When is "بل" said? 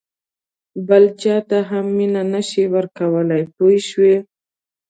0.87-1.03